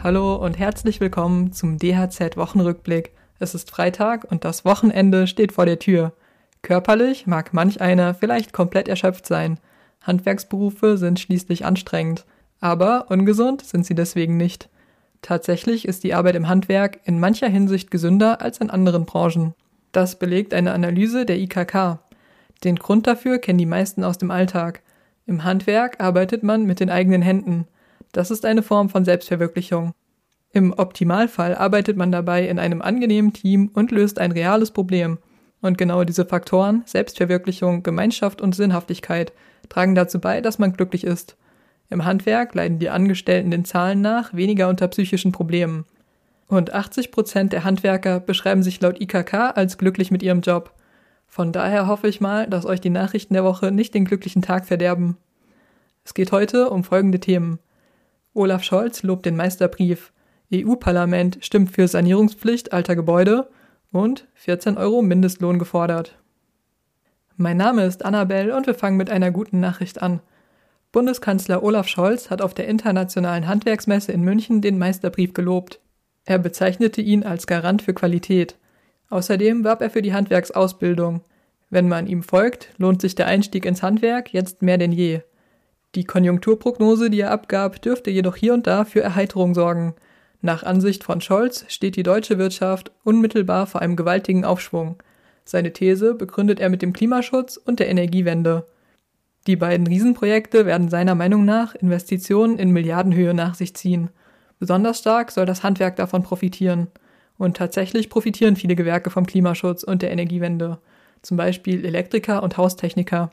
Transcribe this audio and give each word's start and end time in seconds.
Hallo 0.00 0.36
und 0.36 0.60
herzlich 0.60 1.00
willkommen 1.00 1.52
zum 1.52 1.76
DHZ 1.76 2.36
Wochenrückblick. 2.36 3.10
Es 3.40 3.56
ist 3.56 3.72
Freitag 3.72 4.30
und 4.30 4.44
das 4.44 4.64
Wochenende 4.64 5.26
steht 5.26 5.50
vor 5.50 5.66
der 5.66 5.80
Tür. 5.80 6.12
Körperlich 6.62 7.26
mag 7.26 7.52
manch 7.52 7.80
einer 7.80 8.14
vielleicht 8.14 8.52
komplett 8.52 8.86
erschöpft 8.86 9.26
sein. 9.26 9.58
Handwerksberufe 10.02 10.98
sind 10.98 11.18
schließlich 11.18 11.64
anstrengend. 11.64 12.26
Aber 12.60 13.06
ungesund 13.10 13.62
sind 13.64 13.86
sie 13.86 13.96
deswegen 13.96 14.36
nicht. 14.36 14.68
Tatsächlich 15.20 15.88
ist 15.88 16.04
die 16.04 16.14
Arbeit 16.14 16.36
im 16.36 16.48
Handwerk 16.48 17.00
in 17.04 17.18
mancher 17.18 17.48
Hinsicht 17.48 17.90
gesünder 17.90 18.40
als 18.40 18.58
in 18.58 18.70
anderen 18.70 19.04
Branchen. 19.04 19.52
Das 19.90 20.16
belegt 20.16 20.54
eine 20.54 20.74
Analyse 20.74 21.26
der 21.26 21.38
IKK. 21.38 21.98
Den 22.62 22.76
Grund 22.76 23.08
dafür 23.08 23.38
kennen 23.38 23.58
die 23.58 23.66
meisten 23.66 24.04
aus 24.04 24.16
dem 24.16 24.30
Alltag. 24.30 24.80
Im 25.26 25.42
Handwerk 25.42 26.00
arbeitet 26.00 26.44
man 26.44 26.66
mit 26.66 26.78
den 26.78 26.88
eigenen 26.88 27.20
Händen. 27.20 27.66
Das 28.12 28.30
ist 28.30 28.44
eine 28.44 28.62
Form 28.62 28.88
von 28.88 29.04
Selbstverwirklichung. 29.04 29.94
Im 30.52 30.72
Optimalfall 30.72 31.54
arbeitet 31.54 31.96
man 31.96 32.10
dabei 32.10 32.48
in 32.48 32.58
einem 32.58 32.80
angenehmen 32.80 33.32
Team 33.32 33.70
und 33.74 33.90
löst 33.90 34.18
ein 34.18 34.32
reales 34.32 34.70
Problem. 34.70 35.18
Und 35.60 35.76
genau 35.76 36.04
diese 36.04 36.24
Faktoren, 36.24 36.82
Selbstverwirklichung, 36.86 37.82
Gemeinschaft 37.82 38.40
und 38.40 38.54
Sinnhaftigkeit, 38.54 39.32
tragen 39.68 39.94
dazu 39.94 40.20
bei, 40.20 40.40
dass 40.40 40.58
man 40.58 40.72
glücklich 40.72 41.04
ist. 41.04 41.36
Im 41.90 42.04
Handwerk 42.04 42.54
leiden 42.54 42.78
die 42.78 42.90
Angestellten 42.90 43.50
den 43.50 43.64
Zahlen 43.64 44.00
nach 44.00 44.34
weniger 44.34 44.68
unter 44.68 44.88
psychischen 44.88 45.32
Problemen. 45.32 45.84
Und 46.46 46.72
80 46.72 47.10
Prozent 47.10 47.52
der 47.52 47.64
Handwerker 47.64 48.20
beschreiben 48.20 48.62
sich 48.62 48.80
laut 48.80 49.00
IKK 49.00 49.52
als 49.54 49.78
glücklich 49.78 50.10
mit 50.10 50.22
ihrem 50.22 50.40
Job. 50.40 50.72
Von 51.26 51.52
daher 51.52 51.86
hoffe 51.86 52.08
ich 52.08 52.20
mal, 52.20 52.46
dass 52.46 52.64
euch 52.64 52.80
die 52.80 52.90
Nachrichten 52.90 53.34
der 53.34 53.44
Woche 53.44 53.70
nicht 53.70 53.94
den 53.94 54.06
glücklichen 54.06 54.40
Tag 54.40 54.64
verderben. 54.64 55.18
Es 56.04 56.14
geht 56.14 56.32
heute 56.32 56.70
um 56.70 56.84
folgende 56.84 57.20
Themen. 57.20 57.58
Olaf 58.38 58.62
Scholz 58.62 59.02
lobt 59.02 59.26
den 59.26 59.34
Meisterbrief. 59.34 60.12
EU-Parlament 60.54 61.38
stimmt 61.40 61.72
für 61.72 61.88
Sanierungspflicht 61.88 62.72
alter 62.72 62.94
Gebäude 62.94 63.50
und 63.90 64.28
14 64.34 64.78
Euro 64.78 65.02
Mindestlohn 65.02 65.58
gefordert. 65.58 66.16
Mein 67.36 67.56
Name 67.56 67.84
ist 67.84 68.04
Annabelle 68.04 68.56
und 68.56 68.68
wir 68.68 68.74
fangen 68.74 68.96
mit 68.96 69.10
einer 69.10 69.32
guten 69.32 69.58
Nachricht 69.58 70.00
an. 70.00 70.20
Bundeskanzler 70.92 71.64
Olaf 71.64 71.88
Scholz 71.88 72.30
hat 72.30 72.40
auf 72.40 72.54
der 72.54 72.68
Internationalen 72.68 73.48
Handwerksmesse 73.48 74.12
in 74.12 74.22
München 74.22 74.60
den 74.60 74.78
Meisterbrief 74.78 75.34
gelobt. 75.34 75.80
Er 76.24 76.38
bezeichnete 76.38 77.00
ihn 77.02 77.24
als 77.24 77.48
Garant 77.48 77.82
für 77.82 77.92
Qualität. 77.92 78.56
Außerdem 79.10 79.64
warb 79.64 79.82
er 79.82 79.90
für 79.90 80.02
die 80.02 80.14
Handwerksausbildung. 80.14 81.22
Wenn 81.70 81.88
man 81.88 82.06
ihm 82.06 82.22
folgt, 82.22 82.68
lohnt 82.78 83.00
sich 83.00 83.16
der 83.16 83.26
Einstieg 83.26 83.66
ins 83.66 83.82
Handwerk 83.82 84.32
jetzt 84.32 84.62
mehr 84.62 84.78
denn 84.78 84.92
je. 84.92 85.22
Die 85.94 86.04
Konjunkturprognose, 86.04 87.10
die 87.10 87.20
er 87.20 87.30
abgab, 87.30 87.80
dürfte 87.80 88.10
jedoch 88.10 88.36
hier 88.36 88.54
und 88.54 88.66
da 88.66 88.84
für 88.84 89.00
Erheiterung 89.00 89.54
sorgen. 89.54 89.94
Nach 90.40 90.62
Ansicht 90.62 91.02
von 91.02 91.20
Scholz 91.20 91.64
steht 91.68 91.96
die 91.96 92.02
deutsche 92.02 92.38
Wirtschaft 92.38 92.92
unmittelbar 93.04 93.66
vor 93.66 93.82
einem 93.82 93.96
gewaltigen 93.96 94.44
Aufschwung. 94.44 95.02
Seine 95.44 95.72
These 95.72 96.14
begründet 96.14 96.60
er 96.60 96.68
mit 96.68 96.82
dem 96.82 96.92
Klimaschutz 96.92 97.56
und 97.56 97.80
der 97.80 97.88
Energiewende. 97.88 98.66
Die 99.46 99.56
beiden 99.56 99.86
Riesenprojekte 99.86 100.66
werden 100.66 100.90
seiner 100.90 101.14
Meinung 101.14 101.46
nach 101.46 101.74
Investitionen 101.74 102.58
in 102.58 102.70
Milliardenhöhe 102.70 103.32
nach 103.32 103.54
sich 103.54 103.74
ziehen. 103.74 104.10
Besonders 104.58 104.98
stark 104.98 105.30
soll 105.30 105.46
das 105.46 105.62
Handwerk 105.62 105.96
davon 105.96 106.22
profitieren. 106.22 106.88
Und 107.38 107.56
tatsächlich 107.56 108.10
profitieren 108.10 108.56
viele 108.56 108.76
Gewerke 108.76 109.10
vom 109.10 109.24
Klimaschutz 109.24 109.84
und 109.84 110.02
der 110.02 110.10
Energiewende, 110.10 110.78
zum 111.22 111.36
Beispiel 111.36 111.84
Elektriker 111.84 112.42
und 112.42 112.56
Haustechniker. 112.56 113.30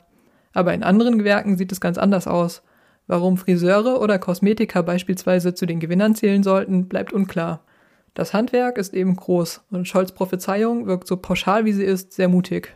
Aber 0.56 0.72
in 0.72 0.82
anderen 0.82 1.18
Gewerken 1.18 1.58
sieht 1.58 1.70
es 1.70 1.82
ganz 1.82 1.98
anders 1.98 2.26
aus. 2.26 2.62
Warum 3.06 3.36
Friseure 3.36 4.00
oder 4.00 4.18
Kosmetiker 4.18 4.82
beispielsweise 4.82 5.52
zu 5.52 5.66
den 5.66 5.80
Gewinnern 5.80 6.14
zählen 6.14 6.42
sollten, 6.42 6.88
bleibt 6.88 7.12
unklar. 7.12 7.60
Das 8.14 8.32
Handwerk 8.32 8.78
ist 8.78 8.94
eben 8.94 9.16
groß 9.16 9.66
und 9.70 9.86
Scholz 9.86 10.12
Prophezeiung 10.12 10.86
wirkt 10.86 11.08
so 11.08 11.18
pauschal 11.18 11.66
wie 11.66 11.74
sie 11.74 11.84
ist 11.84 12.14
sehr 12.14 12.28
mutig. 12.28 12.74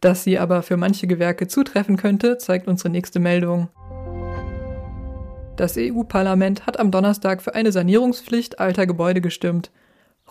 Dass 0.00 0.24
sie 0.24 0.40
aber 0.40 0.64
für 0.64 0.76
manche 0.76 1.06
Gewerke 1.06 1.46
zutreffen 1.46 1.96
könnte, 1.96 2.36
zeigt 2.36 2.66
unsere 2.66 2.90
nächste 2.90 3.20
Meldung. 3.20 3.68
Das 5.54 5.76
EU-Parlament 5.78 6.66
hat 6.66 6.80
am 6.80 6.90
Donnerstag 6.90 7.42
für 7.42 7.54
eine 7.54 7.70
Sanierungspflicht 7.70 8.58
alter 8.58 8.88
Gebäude 8.88 9.20
gestimmt. 9.20 9.70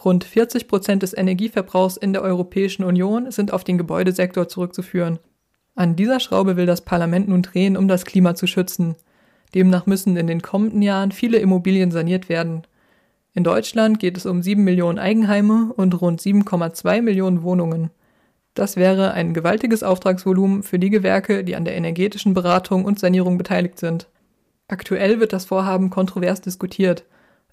Rund 0.04 0.26
40 0.26 0.68
Prozent 0.68 1.02
des 1.02 1.16
Energieverbrauchs 1.16 1.96
in 1.96 2.12
der 2.12 2.24
Europäischen 2.24 2.84
Union 2.84 3.32
sind 3.32 3.54
auf 3.54 3.64
den 3.64 3.78
Gebäudesektor 3.78 4.50
zurückzuführen. 4.50 5.20
An 5.76 5.98
dieser 5.98 6.22
Schraube 6.22 6.56
will 6.56 6.66
das 6.66 6.82
Parlament 6.82 7.28
nun 7.28 7.42
drehen, 7.42 7.76
um 7.76 7.90
das 7.90 8.06
Klima 8.06 8.36
zu 8.36 8.48
schützen. 8.48 8.96
Demnach 9.54 9.86
müssen 9.86 10.16
in 10.16 10.28
den 10.28 10.42
kommenden 10.42 10.82
Jahren 10.82 11.12
viele 11.12 11.38
Immobilien 11.38 11.92
saniert 11.92 12.30
werden. 12.30 12.64
In 13.34 13.44
Deutschland 13.44 14.00
geht 14.00 14.16
es 14.16 14.26
um 14.26 14.42
7 14.42 14.64
Millionen 14.64 14.98
Eigenheime 14.98 15.74
und 15.76 16.02
rund 16.02 16.22
7,2 16.22 17.02
Millionen 17.02 17.44
Wohnungen. 17.44 17.92
Das 18.54 18.78
wäre 18.78 19.12
ein 19.12 19.34
gewaltiges 19.34 19.84
Auftragsvolumen 19.84 20.64
für 20.64 20.80
die 20.80 20.90
Gewerke, 20.90 21.44
die 21.44 21.58
an 21.58 21.66
der 21.66 21.76
energetischen 21.76 22.34
Beratung 22.34 22.86
und 22.86 22.98
Sanierung 22.98 23.38
beteiligt 23.38 23.78
sind. 23.78 24.08
Aktuell 24.70 25.20
wird 25.20 25.34
das 25.34 25.44
Vorhaben 25.44 25.90
kontrovers 25.90 26.40
diskutiert. 26.40 27.04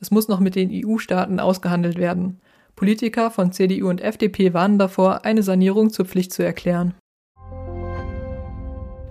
Es 0.01 0.13
muss 0.13 0.29
noch 0.29 0.39
mit 0.39 0.55
den 0.55 0.71
EU-Staaten 0.73 1.41
ausgehandelt 1.41 1.99
werden. 1.99 2.41
Politiker 2.77 3.33
von 3.33 3.51
CDU 3.51 3.89
und 3.89 4.01
FDP 4.01 4.55
warnen 4.55 4.79
davor, 4.79 5.25
eine 5.25 5.43
Sanierung 5.43 5.91
zur 5.91 6.07
Pflicht 6.07 6.33
zu 6.33 6.45
erklären. 6.45 6.95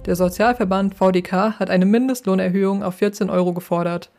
Der 0.05 0.15
Sozialverband 0.15 0.95
VDK 0.95 1.59
hat 1.59 1.69
eine 1.69 1.85
Mindestlohnerhöhung 1.85 2.81
auf 2.81 2.95
14 2.95 3.29
Euro 3.29 3.53
gefordert. 3.53 4.09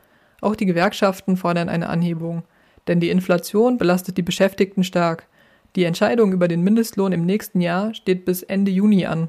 Auch 0.41 0.54
die 0.54 0.66
Gewerkschaften 0.66 1.37
fordern 1.37 1.69
eine 1.69 1.88
Anhebung. 1.88 2.44
Denn 2.87 3.00
die 3.00 3.10
Inflation 3.10 3.78
belastet 3.78 4.16
die 4.16 4.22
Beschäftigten 4.22 4.84
stark. 4.84 5.26
Die 5.75 5.82
Entscheidung 5.82 6.32
über 6.32 6.47
den 6.47 6.62
Mindestlohn 6.62 7.10
im 7.10 7.26
nächsten 7.26 7.60
Jahr 7.60 7.94
steht 7.94 8.25
bis 8.25 8.44
Ende 8.44 8.71
Juni 8.71 9.06
an. 9.06 9.28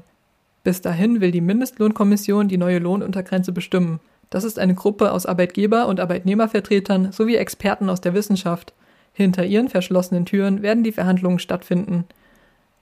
Bis 0.62 0.80
dahin 0.80 1.20
will 1.20 1.32
die 1.32 1.40
Mindestlohnkommission 1.40 2.46
die 2.46 2.56
neue 2.56 2.78
Lohnuntergrenze 2.78 3.50
bestimmen. 3.50 3.98
Das 4.30 4.44
ist 4.44 4.60
eine 4.60 4.74
Gruppe 4.74 5.10
aus 5.10 5.26
Arbeitgeber- 5.26 5.86
und 5.88 5.98
Arbeitnehmervertretern 5.98 7.10
sowie 7.10 7.34
Experten 7.34 7.90
aus 7.90 8.00
der 8.00 8.14
Wissenschaft. 8.14 8.74
Hinter 9.12 9.44
ihren 9.44 9.68
verschlossenen 9.68 10.24
Türen 10.24 10.62
werden 10.62 10.84
die 10.84 10.92
Verhandlungen 10.92 11.40
stattfinden. 11.40 12.04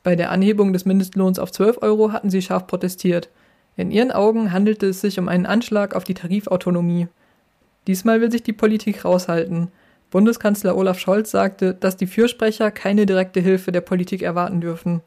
Bei 0.03 0.15
der 0.15 0.31
Anhebung 0.31 0.75
des 0.75 0.85
Mindestlohns 0.85 1.39
auf 1.39 1.53
12 1.53 1.79
Euro 1.81 2.13
hatten 2.13 2.29
sie 2.29 2.43
scharf 2.43 2.67
protestiert. 2.67 3.31
In 3.77 3.91
ihren 3.91 4.11
Augen 4.13 4.53
handelte 4.53 4.87
es 4.87 5.01
sich 5.01 5.19
um 5.19 5.29
einen 5.29 5.47
Anschlag 5.47 5.95
auf 5.95 6.05
die 6.05 6.15
Tarifautonomie. 6.15 7.09
Diesmal 7.87 8.21
will 8.21 8.31
sich 8.31 8.43
die 8.43 8.53
Politik 8.53 9.05
raushalten. 9.05 9.69
Bundeskanzler 10.11 10.77
Olaf 10.77 10.99
Scholz 10.99 11.31
sagte, 11.31 11.75
dass 11.75 11.97
die 11.97 12.07
Fürsprecher 12.07 12.71
keine 12.71 13.07
direkte 13.07 13.41
Hilfe 13.41 13.73
der 13.73 13.81
Politik 13.81 14.23
erwarten 14.23 14.61
dürfen. 14.61 15.01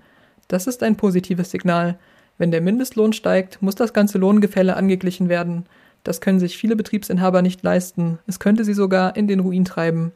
Das 0.47 0.67
ist 0.67 0.83
ein 0.83 0.95
positives 0.95 1.51
Signal. 1.51 1.97
Wenn 2.37 2.51
der 2.51 2.61
Mindestlohn 2.61 3.13
steigt, 3.13 3.61
muss 3.61 3.75
das 3.75 3.93
ganze 3.93 4.17
Lohngefälle 4.17 4.75
angeglichen 4.75 5.29
werden. 5.29 5.65
Das 6.03 6.21
können 6.21 6.39
sich 6.39 6.57
viele 6.57 6.75
Betriebsinhaber 6.75 7.41
nicht 7.41 7.63
leisten. 7.63 8.19
Es 8.27 8.39
könnte 8.39 8.65
sie 8.65 8.73
sogar 8.73 9.15
in 9.15 9.27
den 9.27 9.39
Ruin 9.39 9.65
treiben. 9.65 10.11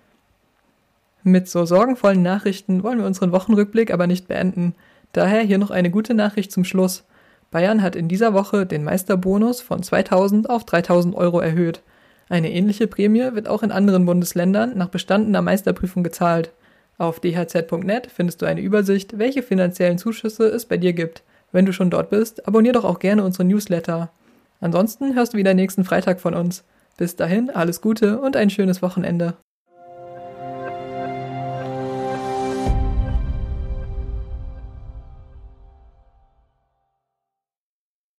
Mit 1.23 1.47
so 1.47 1.65
sorgenvollen 1.65 2.21
Nachrichten 2.21 2.83
wollen 2.83 2.99
wir 2.99 3.05
unseren 3.05 3.31
Wochenrückblick 3.31 3.91
aber 3.91 4.07
nicht 4.07 4.27
beenden. 4.27 4.75
Daher 5.13 5.41
hier 5.41 5.57
noch 5.57 5.71
eine 5.71 5.89
gute 5.91 6.13
Nachricht 6.13 6.51
zum 6.51 6.63
Schluss. 6.63 7.03
Bayern 7.51 7.81
hat 7.81 7.95
in 7.95 8.07
dieser 8.07 8.33
Woche 8.33 8.65
den 8.65 8.83
Meisterbonus 8.83 9.61
von 9.61 9.81
2000 9.81 10.49
auf 10.49 10.65
3000 10.65 11.15
Euro 11.15 11.39
erhöht. 11.39 11.81
Eine 12.29 12.51
ähnliche 12.51 12.87
Prämie 12.87 13.33
wird 13.33 13.47
auch 13.47 13.63
in 13.63 13.71
anderen 13.71 14.05
Bundesländern 14.05 14.77
nach 14.77 14.89
bestandener 14.89 15.41
Meisterprüfung 15.41 16.03
gezahlt. 16.03 16.51
Auf 16.99 17.19
dhz.net 17.19 18.09
findest 18.13 18.41
du 18.41 18.45
eine 18.45 18.61
Übersicht, 18.61 19.17
welche 19.17 19.41
finanziellen 19.41 19.97
Zuschüsse 19.97 20.45
es 20.47 20.65
bei 20.65 20.77
dir 20.77 20.93
gibt. 20.93 21.23
Wenn 21.51 21.65
du 21.65 21.73
schon 21.73 21.89
dort 21.89 22.11
bist, 22.11 22.47
abonnier 22.47 22.73
doch 22.73 22.85
auch 22.85 22.99
gerne 22.99 23.23
unsere 23.23 23.45
Newsletter. 23.45 24.11
Ansonsten 24.61 25.15
hörst 25.15 25.33
du 25.33 25.37
wieder 25.37 25.53
nächsten 25.53 25.83
Freitag 25.83 26.19
von 26.19 26.35
uns. 26.35 26.63
Bis 26.97 27.15
dahin 27.15 27.49
alles 27.49 27.81
Gute 27.81 28.19
und 28.19 28.35
ein 28.35 28.49
schönes 28.49 28.81
Wochenende. 28.81 29.35